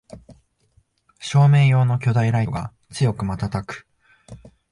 [1.19, 3.85] 照明用の巨大ライトが強くまたたく